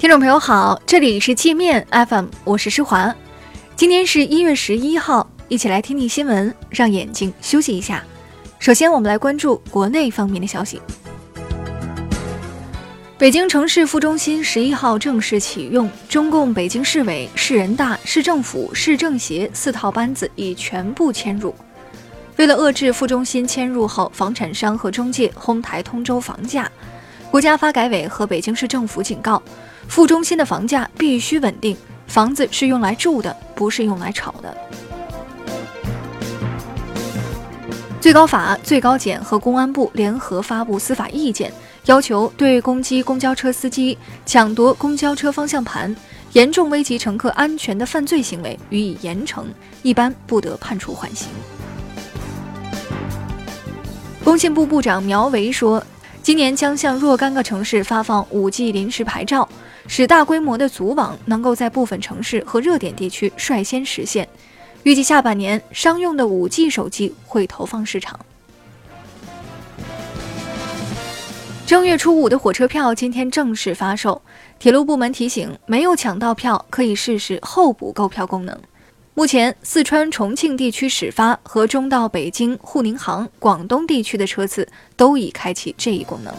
[0.00, 3.14] 听众朋友好，这里是界面 FM，我是施华。
[3.76, 8.02] 今天是一月十一号，一起来听听新闻，让眼睛休息一下。
[8.58, 10.80] 首先，我们来关注国内方面的消息。
[13.18, 21.54] 北京城市副中心十一号正式启用，中共北京市委、市人大、市政府、市政协四套班子已全部迁入。
[22.36, 26.72] 为了遏制副中心迁入后房产商和中介哄抬通州房价，
[27.30, 29.42] 国家发改委和北京市政府警告。
[29.90, 31.76] 副中心的房价必须稳定，
[32.06, 34.56] 房子是用来住的，不是用来炒的。
[38.00, 41.52] 最高法、最高检和公安部联合发布司法意见，
[41.86, 45.94] 要求对攻击公交车司机、抢夺公交车方向盘、
[46.34, 49.42] 严重危及乘客安全的犯罪行为予以严惩，
[49.82, 51.28] 一般不得判处缓刑。
[54.22, 55.84] 工信部部长苗圩说。
[56.22, 59.48] 今年将向若干个城市发放 5G 临时牌照，
[59.86, 64.28] 使大规模的组网能够在部分城市和热点地区率先实现。
[64.82, 68.18] 预计下半年商用的 5G 手机会投放市场。
[71.66, 74.20] 正月初五的火车票今天正式发售，
[74.58, 78.56] 铁路部门提醒，没有抢到票可以试试候补购票功能。
[79.20, 86.34] 目前，四川、重庆地区始发和中到北京、沪宁杭、广东地区的车次都已开启这一功能。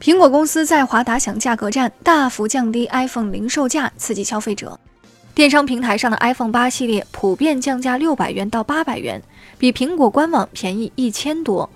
[0.00, 4.80] 苹果公司在华打响价格战，大幅降低 iPhone 零售价，刺激消费者。
[5.34, 9.22] 电商平台上的 iPhone 八系列普遍降价六百元到八百元，
[9.58, 11.68] 比苹果官网便宜一千多。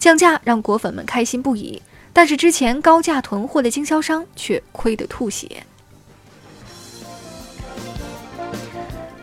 [0.00, 1.80] 降价让果粉们开心不已，
[2.12, 5.64] 但是之前高价囤货的经销商却亏得吐血。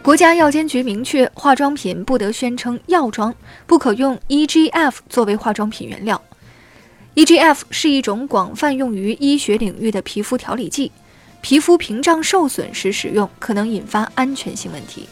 [0.03, 3.33] 国家药监局明确，化妆品不得宣称药妆，
[3.65, 6.21] 不可用 EGF 作为化妆品原料。
[7.15, 10.91] EGF 是一种广泛用于医学领域的皮肤调理剂，
[11.39, 15.07] 皮肤屏障受损时使用可能引发安全性问题。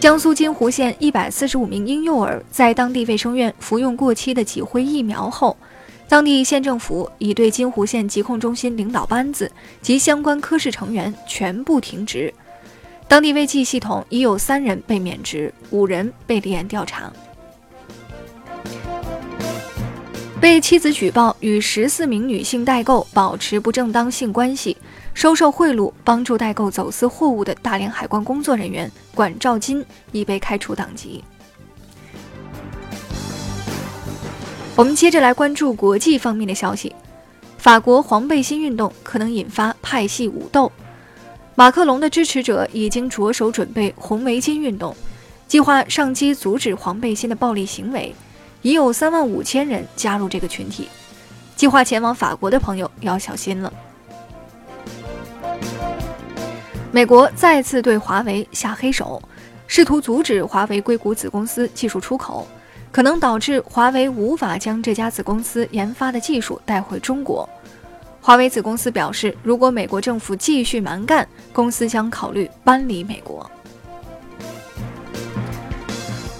[0.00, 5.54] 江苏金湖县一百四十五名婴幼儿在当地卫生院服用过期的脊灰疫苗后。
[6.12, 9.50] 当地县政府已对金湖县疾控中心领导班子
[9.80, 12.30] 及相关科室成员全部停职，
[13.08, 17.10] 当地卫计系统已有三人被免职，五人被立案调查。
[20.38, 24.76] 被妻子举报与十四名女性代购保持不正当性关系、
[25.14, 31.24] 收受贿赂、帮助代购走私货物的大连海关工作人员管兆金已被开除党籍。
[34.74, 36.94] 我们接着来关注国际方面的消息。
[37.58, 40.72] 法国黄背心运动可能引发派系武斗，
[41.54, 44.96] 马克龙的支持者已经着手准备红围巾运动，
[45.46, 48.14] 计划上街阻止黄背心的暴力行为。
[48.62, 50.88] 已有三万五千人加入这个群体，
[51.56, 53.72] 计划前往法国的朋友要小心了。
[56.92, 59.20] 美国再次对华为下黑手，
[59.66, 62.46] 试图阻止华为硅谷子公司技术出口。
[62.92, 67.48] 可能导致华为无法将这家子公司研发的技术带回中国。
[68.20, 73.50] 华为子公司表示，如果美国政府继续蛮干，公司将考虑搬离美国。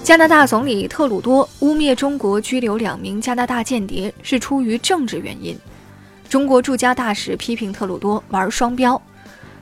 [0.05, 5.57] 加拿大总理特鲁多污蔑中国拘留两名加拿大间谍是出于政治原因。
[6.29, 9.01] 中国驻加大使批评特鲁多玩双标。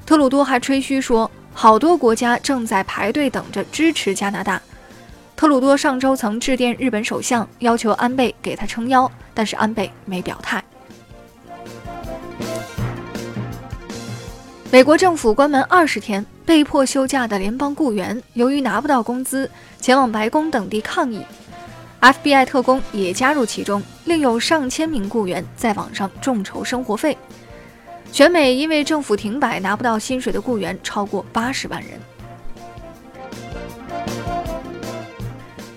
[0.05, 4.61] 特鲁多还吹嘘说，好多国家正在排队等着支持加拿大。
[5.41, 10.63] 特鲁多上周曾致电日本首相，要求安倍给他撑腰，但是安倍没表态。
[14.71, 19.51] 美国政府关门二十天，被迫休假的联邦雇员由于拿不到工资，
[19.81, 21.25] 前往白宫等地抗议。
[22.03, 27.17] FBI 特工也加入其中，另有上千名雇员在网上众筹生活费。
[28.13, 31.99] 全美因为政府停摆拿不到薪水的雇员超过八十万人。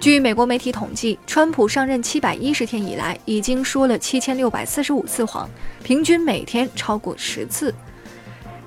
[0.03, 5.50] 据美国媒体统计，川普上任七百一十天以来，已经说了七千六百四十五次谎，
[5.82, 7.73] 平均每天超过十次。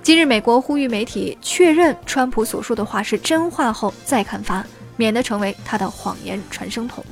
[0.03, 4.65] 今日，美国呼吁媒体确认川普所说的话是真话后再刊发，
[4.97, 7.05] 免得成为他的谎言传声筒。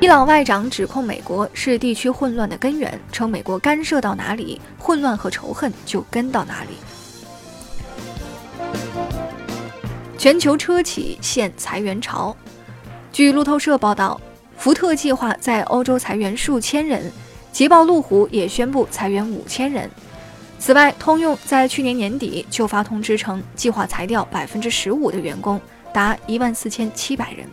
[0.00, 6.70] 伊朗外长指控美国是地区混乱的根源，称美国干涉到哪里，混乱和仇恨就跟到哪里。
[10.22, 12.36] 全球车企现裁员潮。
[13.10, 14.20] 据路透社报道，
[14.56, 17.10] 福特计划在欧洲裁员数千人，
[17.50, 19.90] 捷豹路虎也宣布裁员五千人。
[20.60, 25.60] 此外，通用在去年年底就发通知称，计划裁掉百分之十五的员工，
[25.92, 27.44] 达一万四千七百人。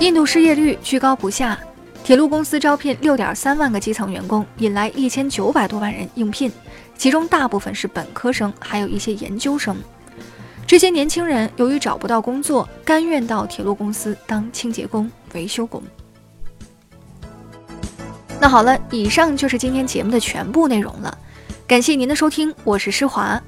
[0.00, 1.58] 印度失业率居高不下，
[2.06, 6.52] 铁路公司招聘六点三万个基层员工，引来一千九百多万人应聘，
[6.96, 9.76] 其中大部分是本科生，还有一些研究生。
[10.68, 15.82] 这些年轻人由于找不到工作，甘愿到铁路公司当清洁工、维修工。
[18.40, 21.18] 那好了，以上就是今天节目的全部内容了，
[21.66, 23.42] 感谢您的收听，我是施华，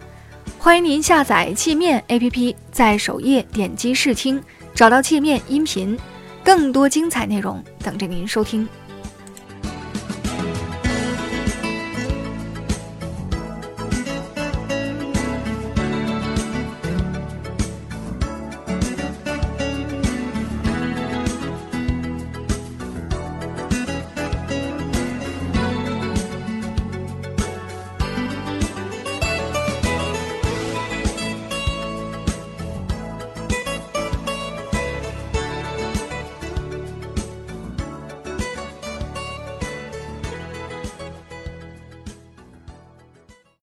[0.59, 4.43] 欢迎您下载界面 APP，在首页点击试听，
[4.75, 5.97] 找到界面音频，
[6.45, 8.69] 更多精彩内容等着您收听。